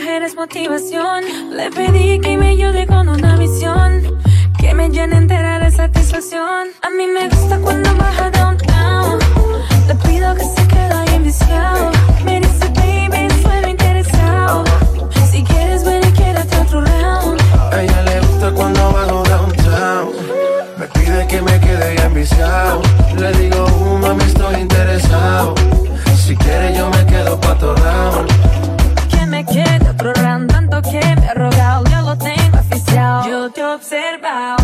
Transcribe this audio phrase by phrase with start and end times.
[0.00, 1.22] eres motivación.
[1.50, 4.02] Le pedí que me ayude con una misión.
[4.58, 6.68] Que me llene entera de satisfacción.
[6.82, 9.18] A mí me gusta cuando baja downtown.
[9.86, 11.90] Le pido que se quede ahí viciado.
[12.24, 14.64] Me dice, baby, suena interesado.
[15.30, 17.40] Si quieres, ven y quédate otro round.
[17.72, 20.12] A ella le gusta cuando bajo downtown.
[20.78, 22.80] Me pide que me quede ahí enviciado.
[23.18, 25.54] Le digo, uh, mami, estoy interesado.
[26.16, 28.31] Si quieres, yo me quedo pa' round.
[33.74, 34.61] observado.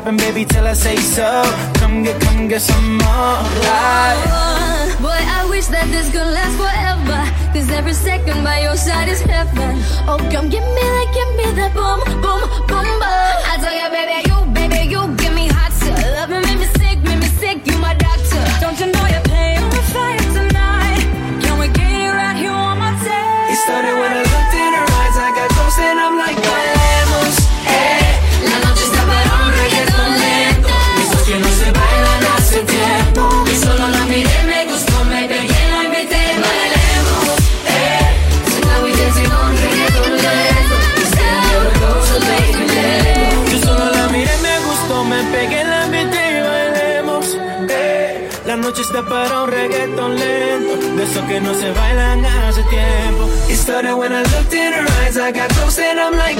[0.00, 1.42] stopping, baby, till I say so.
[1.74, 4.26] Come get, come get some more life.
[4.32, 7.20] Oh, boy, I wish that this could last forever.
[7.52, 9.76] Cause every second by your side is heaven.
[10.08, 13.36] Oh, come give me that, give me that boom, boom, boom, boom.
[13.50, 15.19] I tell you, baby, you, baby, you.
[51.28, 53.28] Que no se bailan hace tiempo.
[53.48, 55.16] It started when I looked in her eyes.
[55.16, 56.36] I got close and I'm like,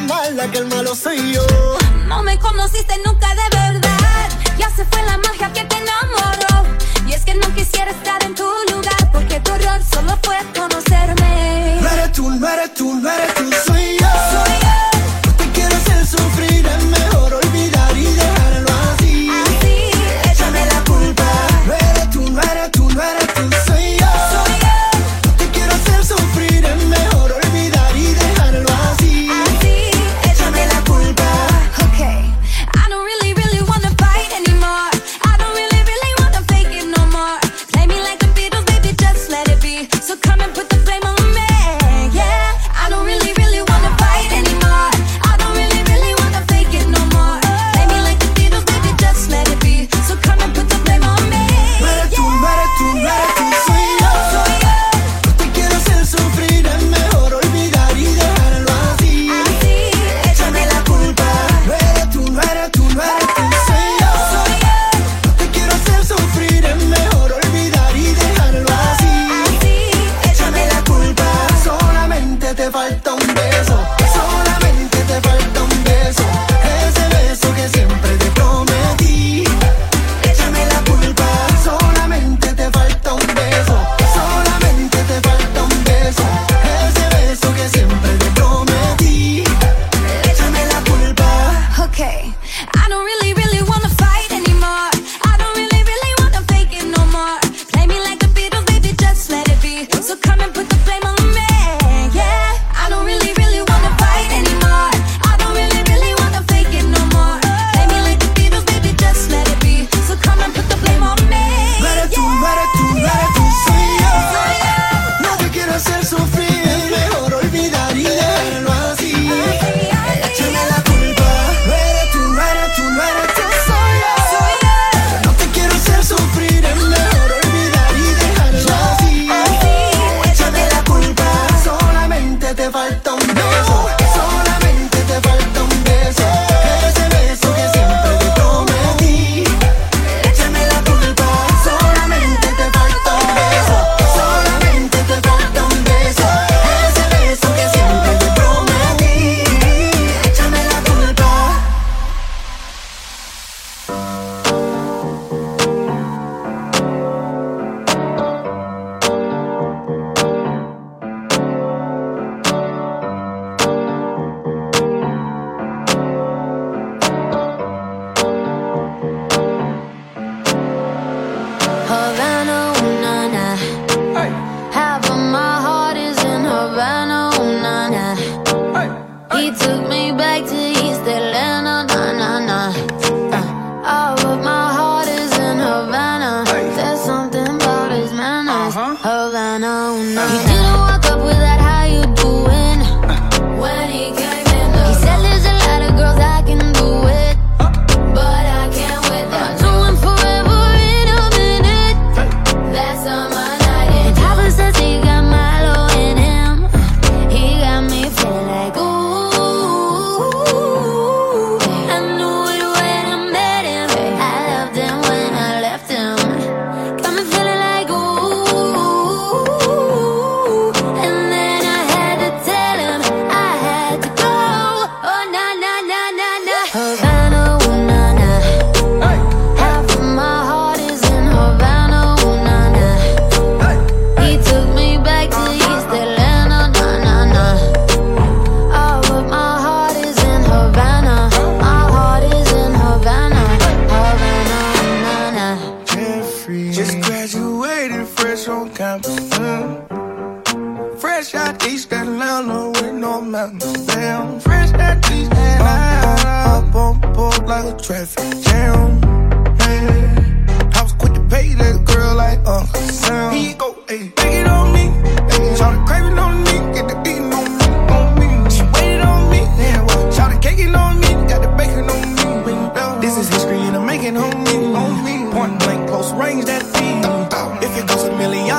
[0.00, 0.63] mala que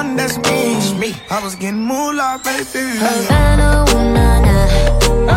[0.06, 0.76] one, that's me.
[0.78, 1.14] It's me.
[1.30, 2.98] I was getting moolah, baby.
[2.98, 5.34] Havana, ooh, na, na.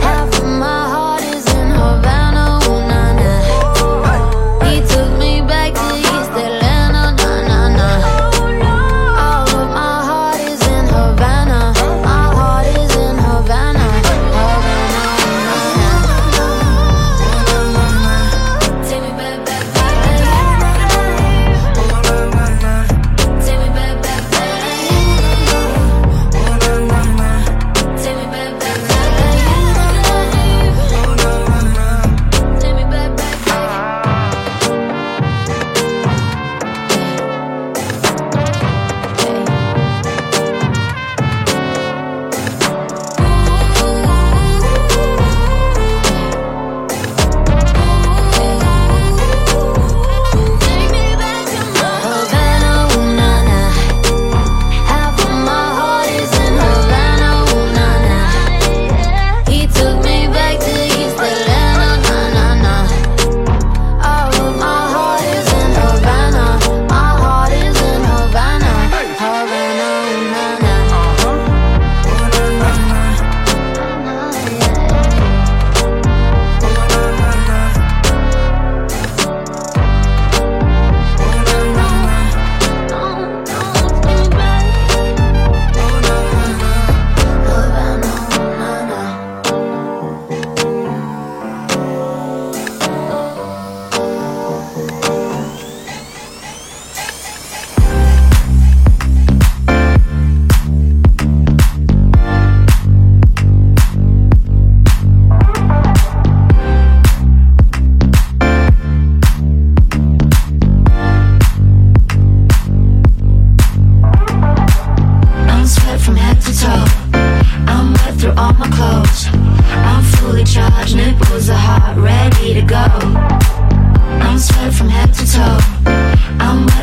[0.00, 2.21] Half of my heart is in Havana.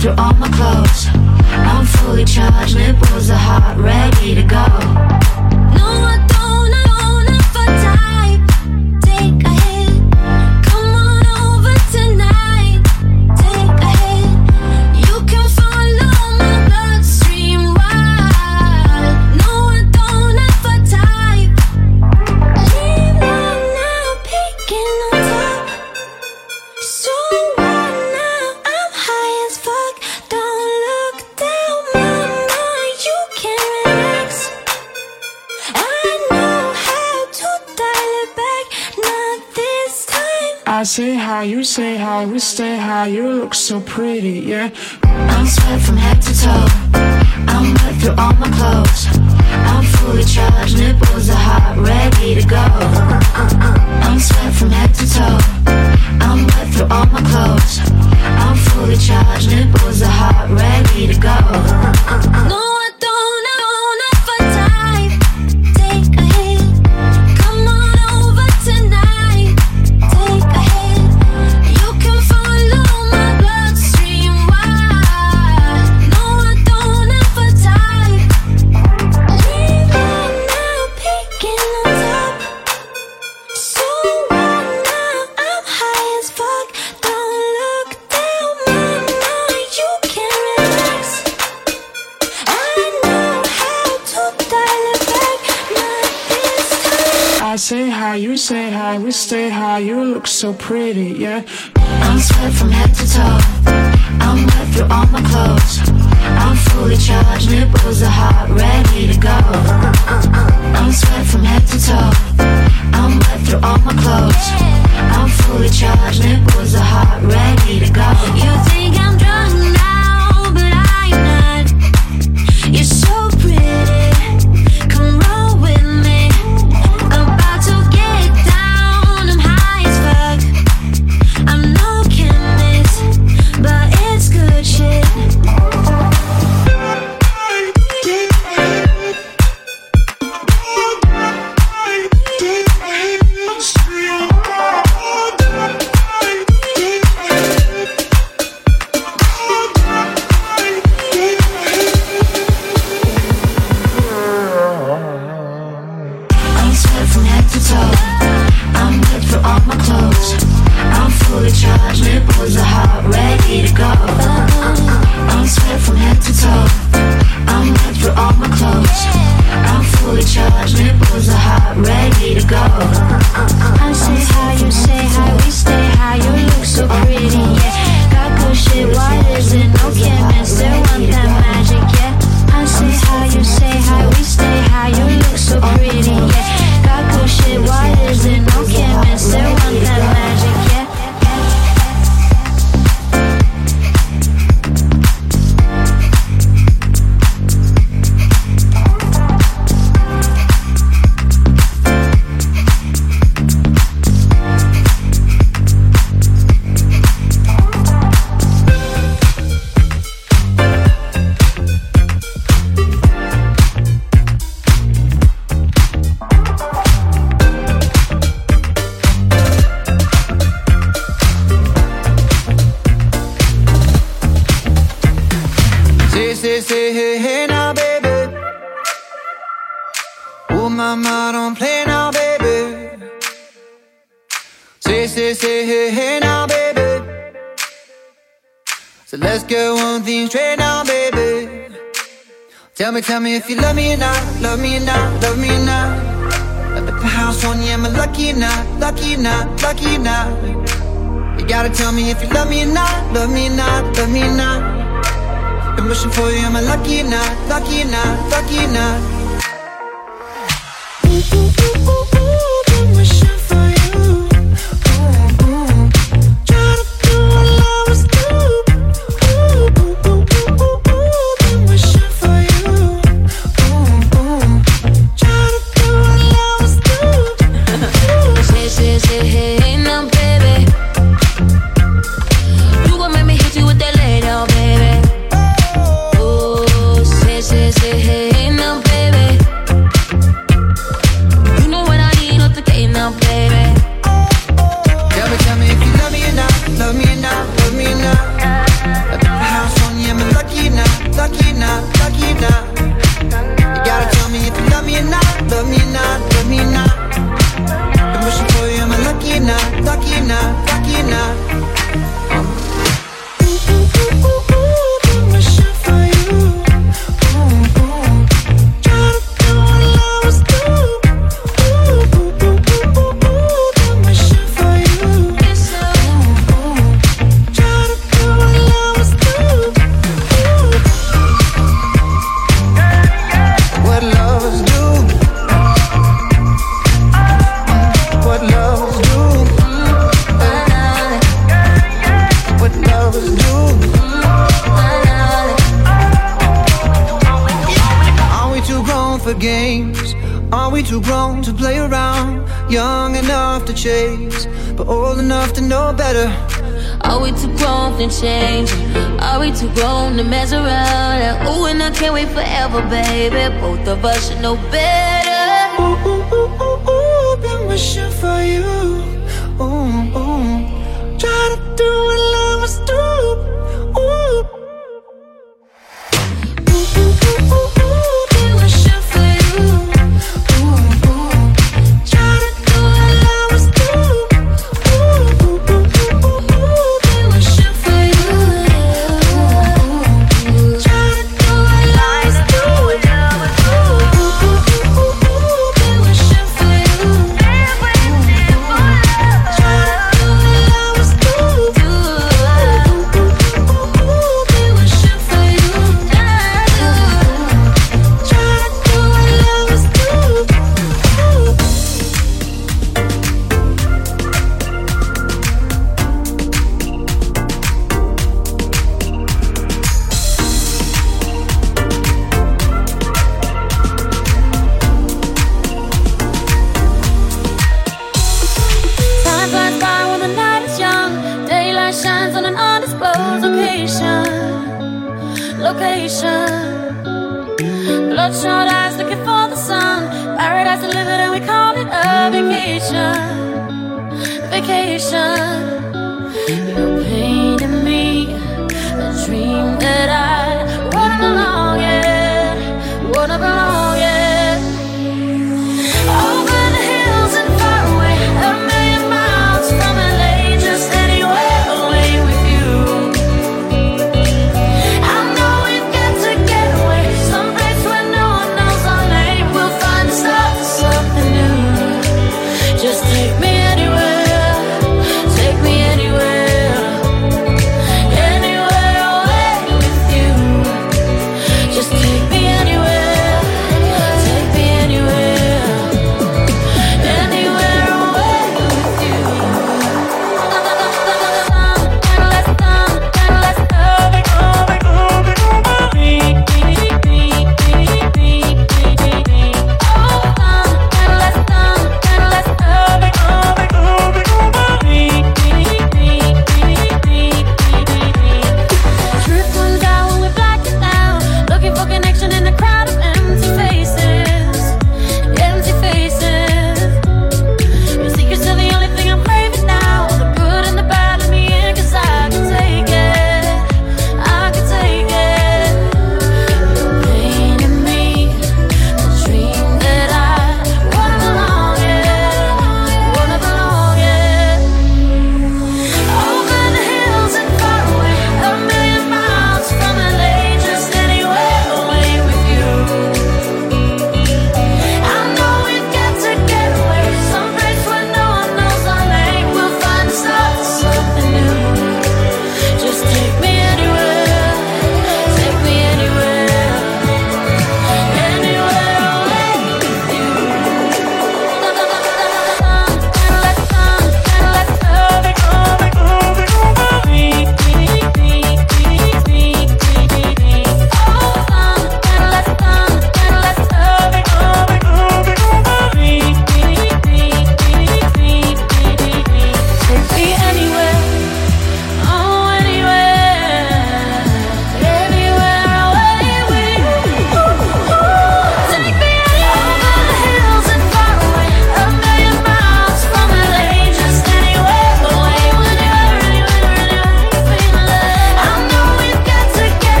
[0.00, 1.08] through all my clothes.
[1.52, 4.69] I'm fully charged, nipples are hot, ready to go.
[43.70, 44.74] so pretty, yeah.
[100.40, 101.44] so pretty, yeah.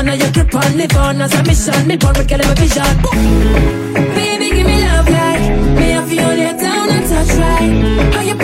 [0.00, 1.86] on, now you keep on live on as a mission.
[1.86, 2.92] Me born with a vision.
[4.16, 5.44] Baby, give me love like
[5.78, 5.94] me.
[5.94, 8.14] I feel let down and touch right.
[8.14, 8.34] How you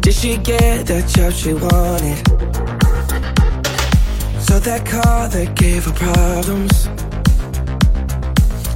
[0.00, 2.18] Did she get the job she wanted?
[4.40, 6.86] So that car that gave her problems.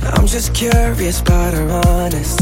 [0.02, 2.40] I'm just curious about her honest.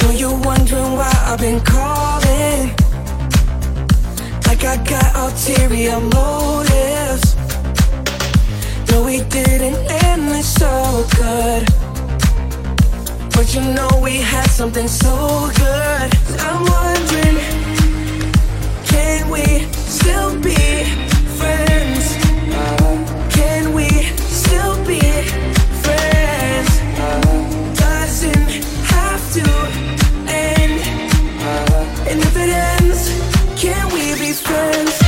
[0.00, 2.68] Know you wondering why I've been calling?
[4.46, 7.36] Like I got ulterior motives.
[8.90, 11.89] No, we didn't end it so good.
[13.40, 16.10] But you know we had something so good.
[16.40, 17.38] I'm wondering,
[18.84, 20.84] can we still be
[21.40, 22.18] friends?
[23.34, 25.00] Can we still be
[25.80, 26.70] friends?
[27.78, 28.50] Doesn't
[28.92, 29.46] have to
[30.28, 30.82] end.
[32.10, 33.08] And if it ends,
[33.58, 34.99] can we be friends?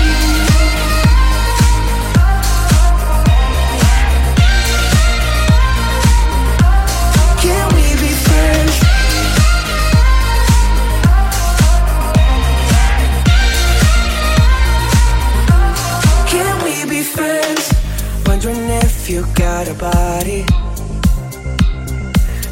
[19.03, 20.45] If you got a body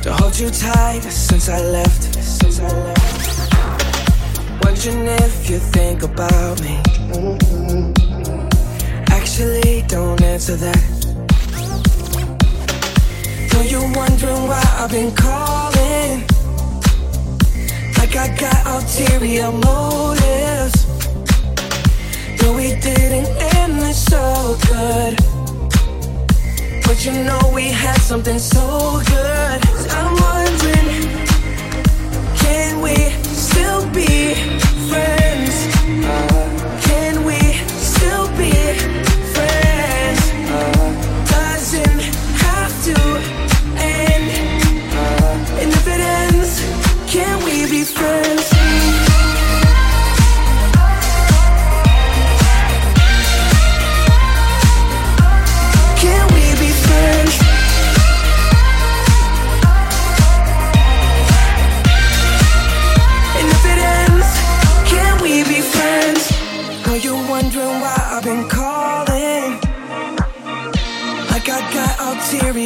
[0.03, 2.03] to hold you tight since I left.
[2.15, 3.55] Since I left.
[4.65, 6.75] Wondering if you think about me.
[9.11, 10.83] Actually, don't answer that.
[13.53, 16.27] Know you're wondering why I've been calling.
[17.99, 20.79] Like I got ulterior motives.
[22.43, 25.30] No, we didn't end it so good.
[26.91, 29.61] But you know we had something so good.
[29.93, 30.89] I'm wondering,
[32.37, 34.35] can we still be
[34.91, 35.20] friends?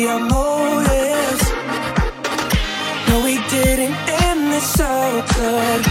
[0.04, 1.50] Ulterior motives.
[3.08, 5.82] No, we didn't end this so good.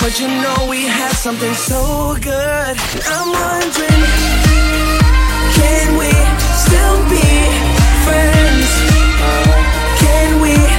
[0.00, 2.76] But you know we had something so good.
[3.06, 4.02] I'm wondering,
[5.56, 6.10] can we
[6.64, 7.28] still be
[8.04, 8.70] friends?
[10.00, 10.71] Can we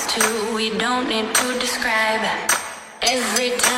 [0.00, 2.22] us two, we don't need to describe
[3.02, 3.69] every time.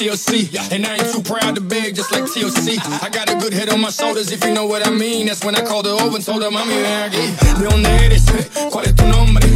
[0.00, 0.48] TLC.
[0.72, 2.80] And I ain't too proud to beg, just like TLC.
[3.02, 5.26] I got a good head on my shoulders, if you know what I mean.
[5.26, 7.26] That's when I called her over and told her, mami, ven aquí.
[7.58, 8.24] ¿De dónde eres?
[8.70, 9.46] ¿Cuál es tu nombre?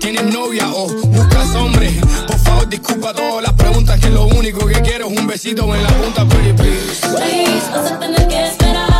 [0.00, 1.90] ¿Tienes novia o buscas hombre?
[2.26, 5.82] Por favor, disculpa todas las preguntas, que lo único que quiero es un besito en
[5.82, 7.00] la punta, pretty please.
[7.16, 8.90] Please, vas a tener que esperar.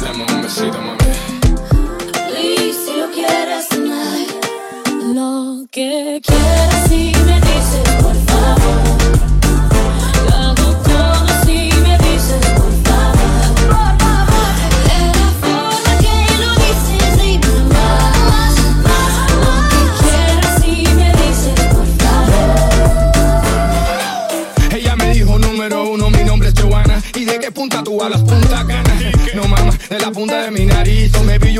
[0.00, 0.97] Dame un besito, mami.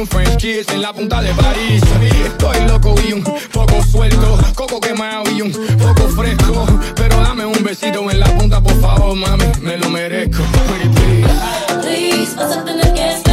[0.08, 1.82] French kiss en la punta de París.
[2.24, 6.66] Estoy loco y un poco suelto, coco quemado y un poco fresco.
[6.94, 10.42] Pero dame un besito en la punta, por favor, mami, me lo merezco.
[11.82, 13.27] Please, vas a tener que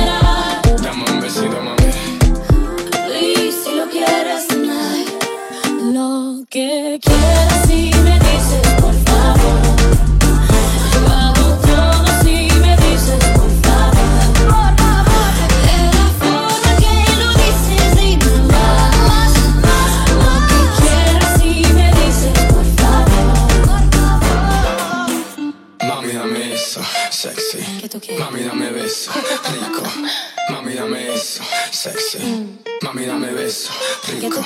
[33.55, 33.71] eso,
[34.11, 34.41] rico.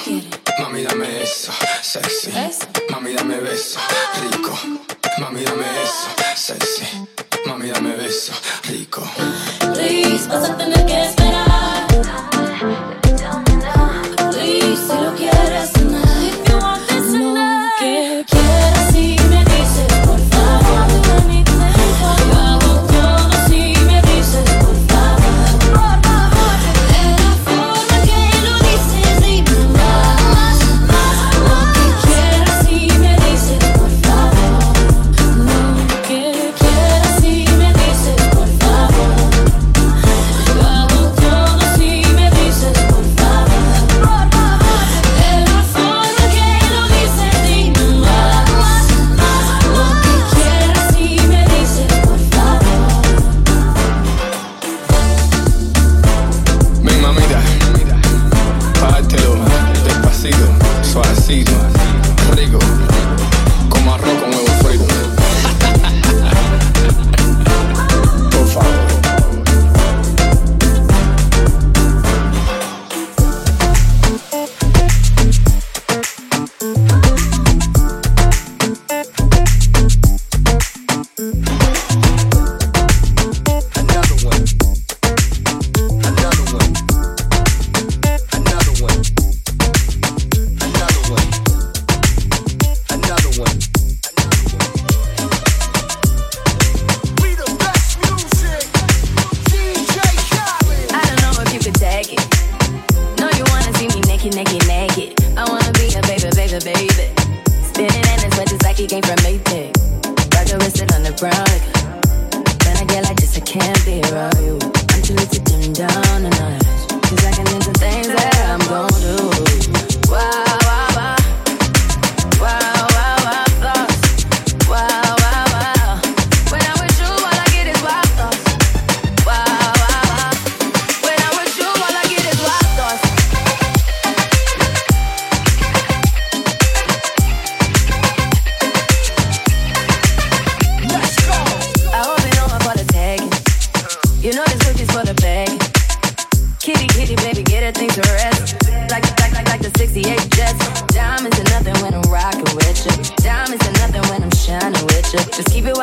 [0.59, 1.51] Mami, dame eso,
[1.81, 2.31] sexy.
[2.91, 3.79] Mami, dame beso,
[4.21, 4.53] rico.
[5.19, 6.85] Mami, dame eso, sexy.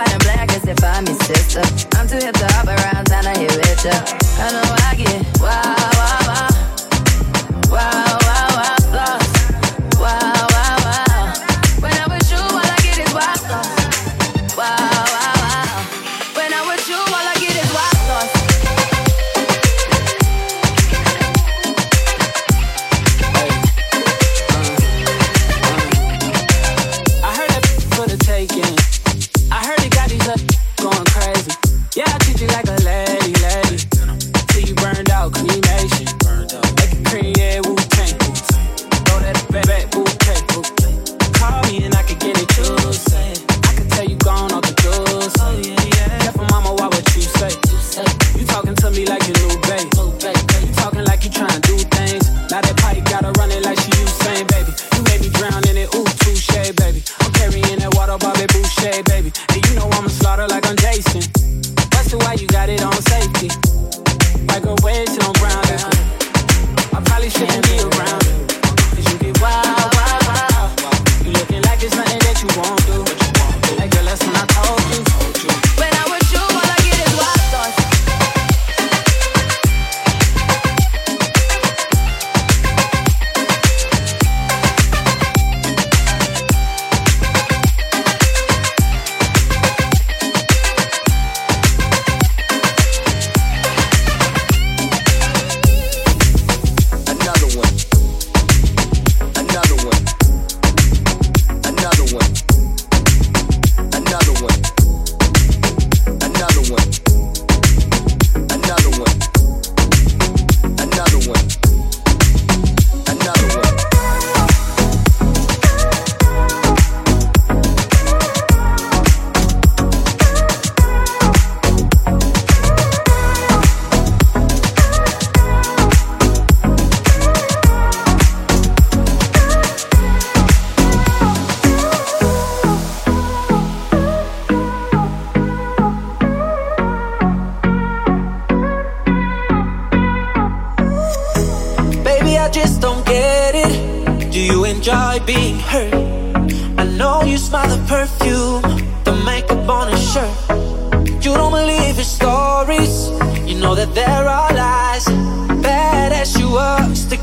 [0.06, 1.62] white and black as if I'm your sister.
[1.96, 3.84] I'm too hip to hop around, time to hear it.
[3.84, 3.92] ya.
[4.38, 5.95] I know I get wild.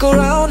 [0.03, 0.42] around.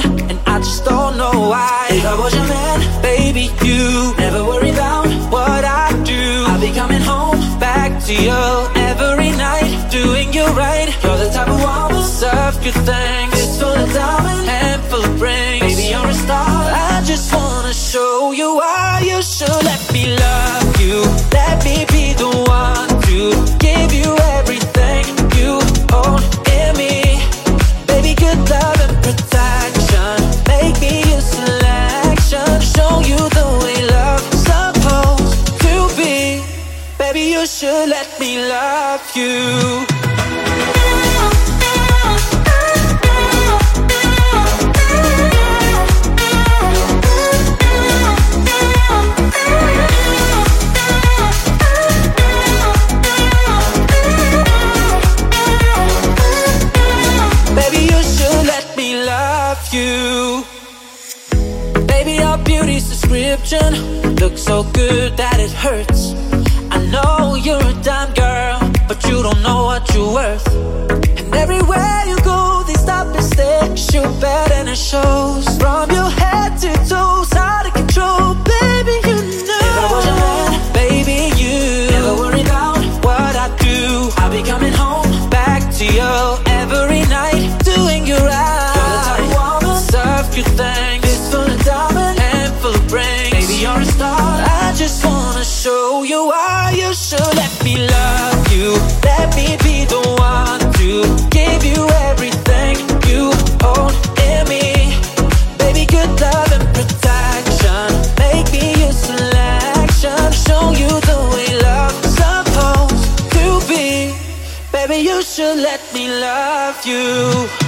[115.62, 117.61] let me love you.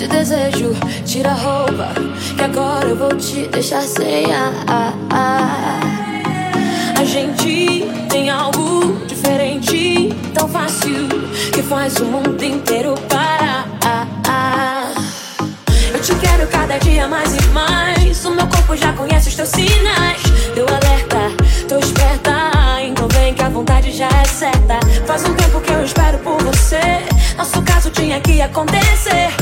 [0.00, 1.88] te desejo, tira a roupa,
[2.34, 4.24] que agora eu vou te deixar sem
[6.98, 11.06] A gente tem algo diferente, tão fácil,
[11.52, 12.94] que faz o mundo inteiro
[16.70, 18.24] cada dia mais e mais.
[18.24, 20.22] O meu corpo já conhece os teus sinais.
[20.54, 21.18] Deu alerta,
[21.68, 22.32] tô esperta.
[22.80, 24.78] Então vem que a vontade já é certa.
[25.04, 26.80] Faz um tempo que eu espero por você.
[27.36, 29.39] Nosso caso tinha que acontecer.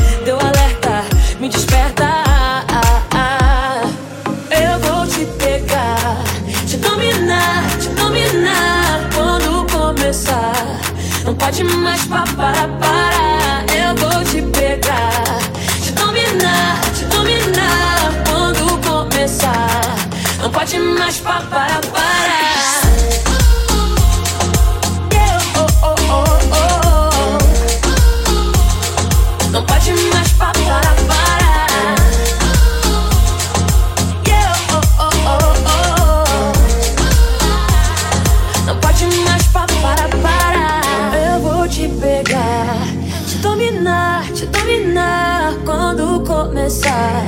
[21.59, 22.39] para, para.
[29.51, 31.97] Não pode mais para, para, para.
[34.25, 36.53] Yeah, oh, oh, oh, oh.
[38.65, 40.71] Não pode mais para, para, para.
[41.17, 42.87] Eu vou te pegar,
[43.27, 47.25] te dominar, te dominar quando começar.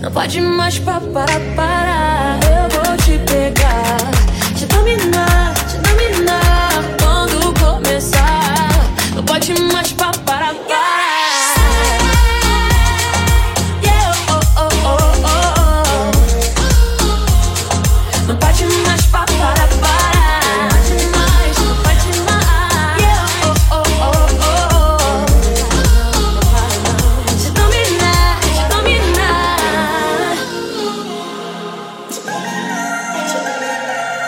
[0.00, 1.53] Não pode mais para, para.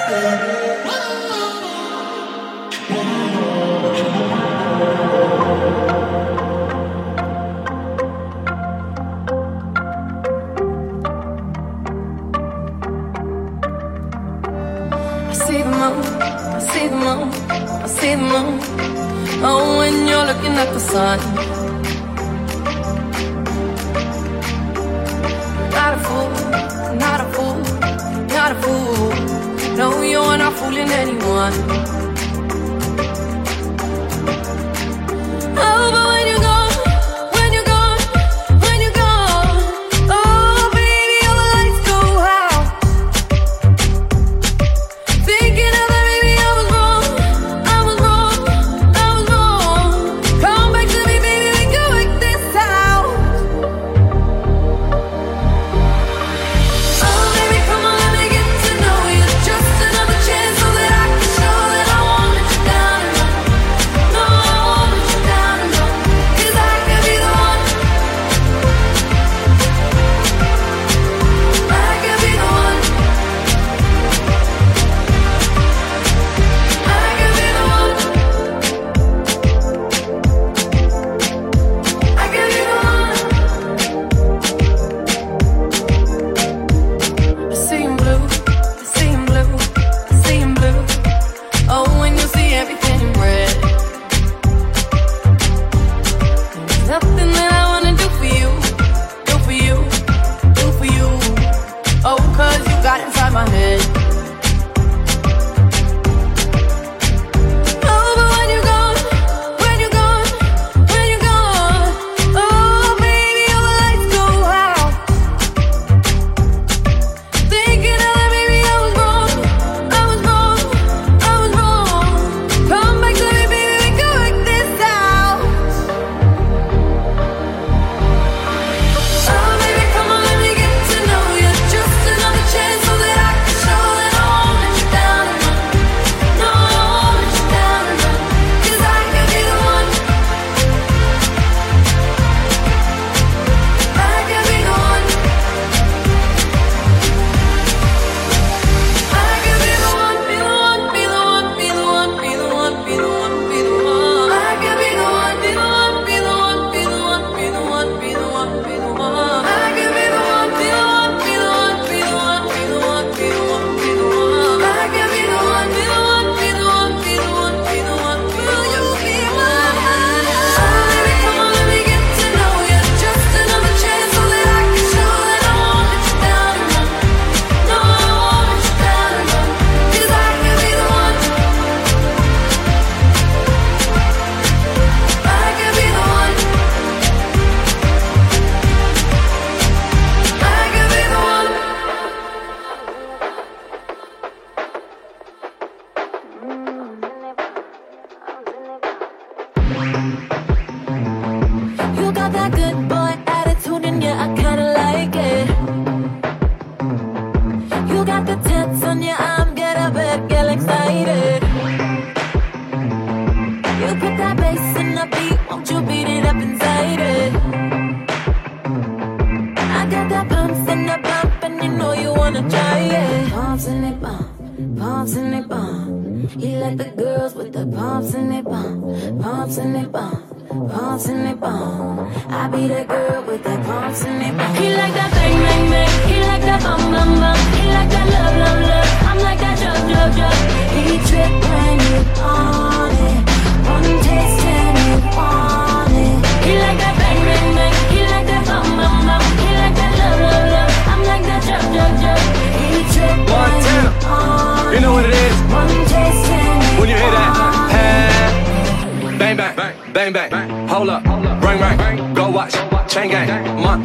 [0.09, 0.13] I
[15.33, 17.33] see the moon, I see the moon.
[17.51, 18.61] I see the moon.
[19.43, 21.56] Oh, when you're looking at the sun.
[31.51, 31.86] one.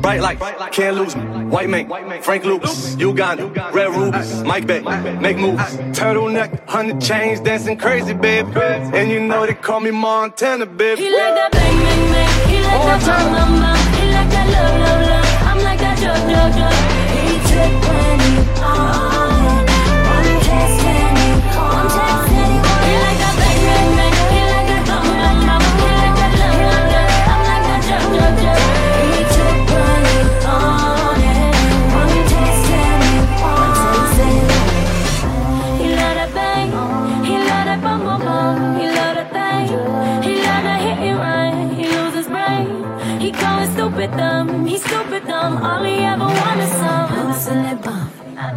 [0.00, 1.22] Bright like, can't lose me.
[1.22, 4.84] White man, Frank Lucas, Uganda, Red Rubies, Mike Beck,
[5.20, 5.76] make moves.
[5.98, 8.50] Turtleneck, hundred chains, dancing crazy, baby.
[8.60, 11.02] And you know they call me Montana, baby.
[11.02, 12.48] He like that bang, bang, bang.
[12.48, 13.80] He like that bang, bang.
[14.00, 15.28] He like that love, love, love.
[15.48, 16.74] I'm like that drug, drug, drug.
[17.26, 19.09] He trip when he on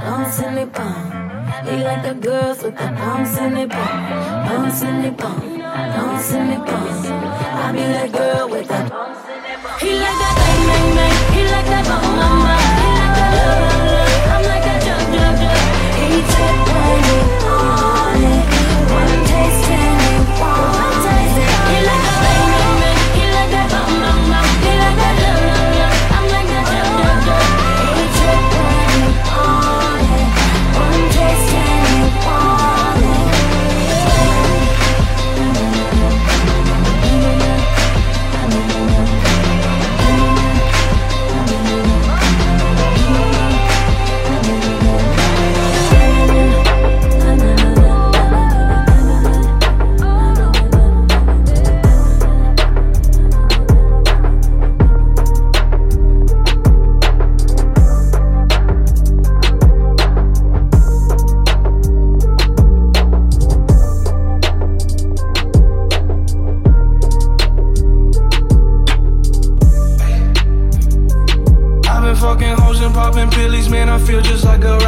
[0.04, 1.12] Bumps in the bum.
[1.66, 3.96] He like the girls with the bounce in the bum,
[4.48, 6.88] bounce in the bum, bounce in the bum.
[7.64, 9.80] I be that girl with the bounce in the bum.
[9.80, 11.16] He like that bang bang bang.
[11.36, 12.64] He like that bum bum bum.
[12.80, 14.03] He like that love love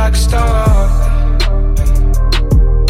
[0.06, 0.90] rock star.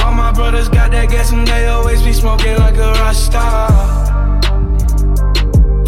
[0.03, 3.69] All my brothers got that gas and they always be smoking like a rock star.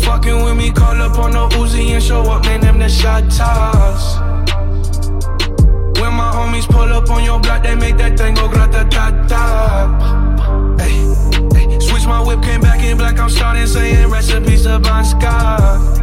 [0.05, 2.61] Fucking with me, call up on the Uzi and show up, man.
[2.61, 4.19] Them the shot toss.
[5.99, 9.05] When my homies pull up on your block, they make that thing go grata ta
[9.27, 9.43] ta.
[11.81, 13.19] Switch my whip, came back in black.
[13.19, 15.96] I'm starting saying recipes of Bon Scott.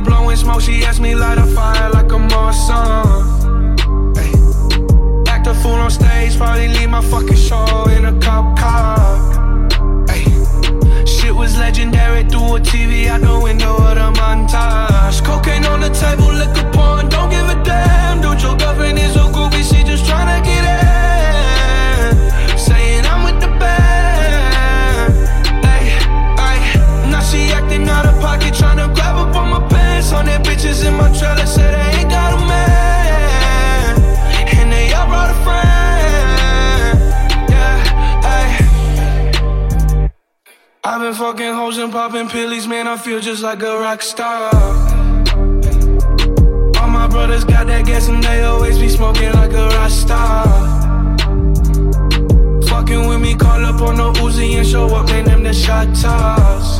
[0.00, 0.60] Blowing smoke.
[0.60, 3.24] She asked me light a fire like a Marsan.
[4.16, 4.32] Ay,
[5.28, 9.18] act a fool on stage, probably leave my fucking show in a cop car.
[10.08, 10.24] Ay,
[11.06, 15.22] shit was legendary through a TV out the window of the montage.
[15.24, 18.20] Cocaine on the table, liquor porn, don't give a damn.
[18.20, 22.58] Dude, your girlfriend is a groupie, she just tryna get in.
[22.58, 23.80] Saying I'm with the band.
[27.10, 28.89] Now she acting out of pocket, tryna
[30.10, 33.96] 600 bitches in my trailer, said I ain't got a man.
[34.58, 36.98] And they all brought a friend.
[37.48, 37.78] Yeah.
[40.82, 42.88] I've been fucking hoes and popping pills, man.
[42.88, 44.50] I feel just like a rock star.
[46.80, 50.44] All my brothers got that gas and they always be smoking like a rock star.
[52.66, 55.94] Fucking with me, call up on the Uzi and show up, man, them the shot
[55.94, 56.79] toss.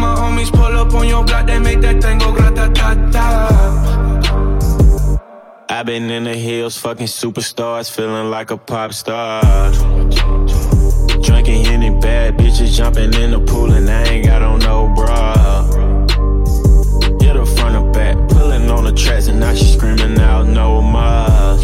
[0.00, 3.70] My homies pull up on your block, they make that thing go grata ta ta.
[5.68, 9.42] I've been in the hills, fucking superstars, feeling like a pop star.
[11.22, 15.34] Drinking any bad bitches, jumping in the pool, and I ain't got on no bra.
[17.20, 20.80] Hit her front or back, pulling on the tracks, and now she screaming out no
[20.80, 21.56] more.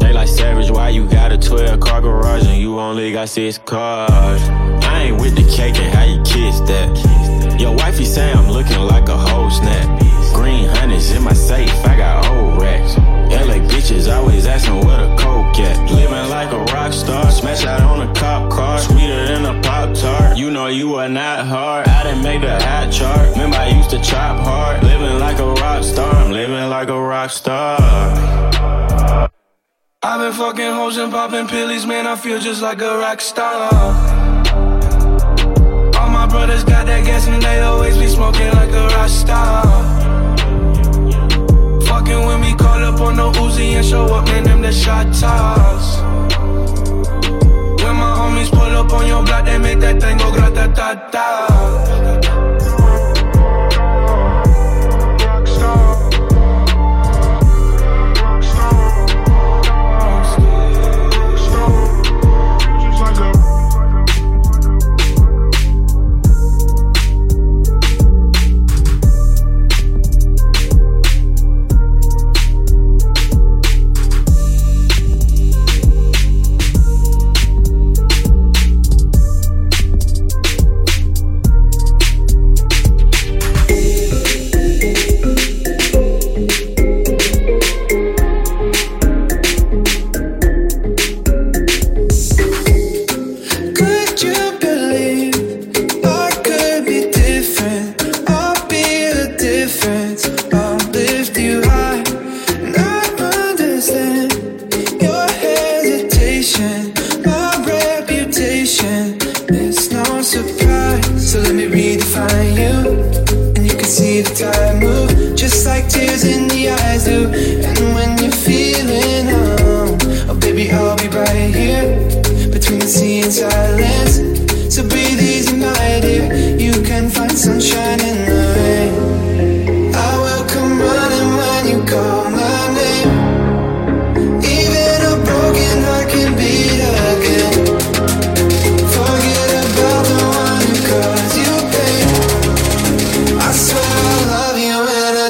[0.00, 3.58] They like savage, why you got a 12 car garage and you only got six
[3.58, 4.67] cars?
[4.98, 7.60] Ain't with the cake and how you kiss that.
[7.60, 9.86] Your wifey say I'm looking like a whole snap.
[10.34, 12.96] Green honey's in my safe, I got old racks.
[13.30, 15.90] LA bitches always asking where the coke at.
[15.90, 19.94] Living like a rock star, smash out on a cop car, sweeter than a pop
[19.94, 20.36] tart.
[20.36, 21.86] You know you are not hard.
[21.86, 23.30] I didn't make the hot chart.
[23.30, 24.82] Remember I used to chop hard.
[24.82, 27.78] Living like a rock star, I'm living like a rock star.
[30.02, 32.06] I've been fucking hoes and popping pillies, man.
[32.06, 34.77] I feel just like a rock star.
[36.28, 39.62] Brothers got that gas and they always be smoking like a rock star.
[41.86, 44.44] Fucking with me, call up on the Uzi and show up, man.
[44.44, 45.98] Them the shot toss.
[47.82, 50.94] When my homies pull up on your block, they make that thing go grata ta
[51.10, 52.47] ta.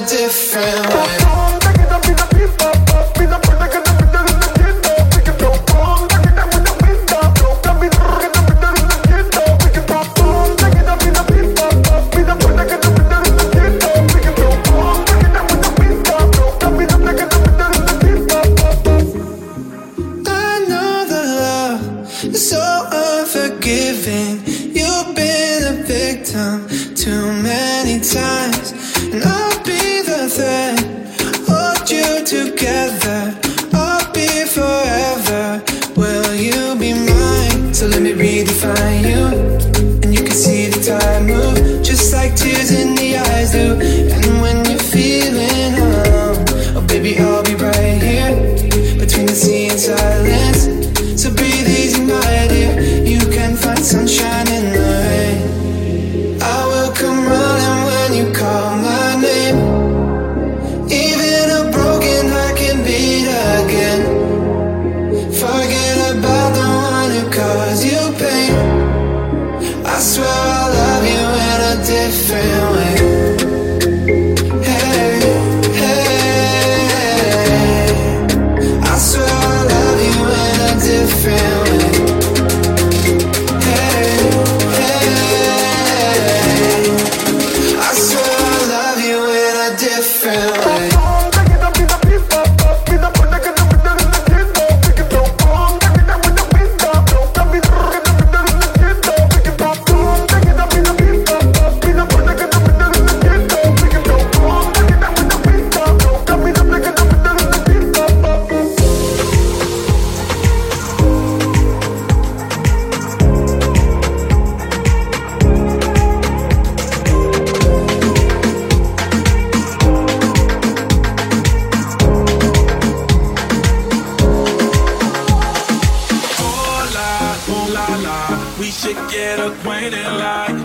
[0.09, 0.98] different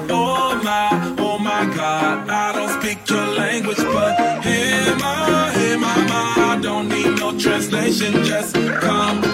[0.09, 2.29] oh my, oh my God.
[2.29, 6.41] I don't speak your language, but hear my, hear my mind.
[6.53, 9.32] I don't need no translation, just come.